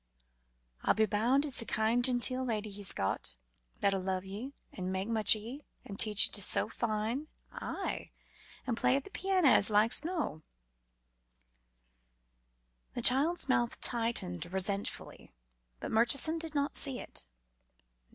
I'll 0.81 0.95
be 0.95 1.05
bound 1.05 1.45
it's 1.45 1.61
a 1.61 1.65
kind, 1.67 2.03
genteel 2.03 2.43
lady 2.43 2.71
he's 2.71 2.91
got, 2.91 3.35
that'll 3.81 4.01
love 4.01 4.25
ye, 4.25 4.55
and 4.73 4.91
mak' 4.91 5.05
much 5.07 5.35
o' 5.35 5.39
ye, 5.39 5.63
and 5.85 5.99
teach 5.99 6.25
ye 6.25 6.33
to 6.33 6.41
sew 6.41 6.69
fine 6.69 7.27
aye, 7.51 8.09
an' 8.65 8.75
play 8.75 8.95
at 8.95 9.03
the 9.03 9.11
piano 9.11 9.47
as 9.47 9.69
like's 9.69 10.03
no." 10.03 10.41
The 12.95 13.03
child's 13.03 13.47
mouth 13.47 13.79
tightened 13.79 14.51
resentfully, 14.51 15.31
but 15.79 15.91
Murchison 15.91 16.39
did 16.39 16.55
not 16.55 16.75
see 16.75 16.99
it. 16.99 17.27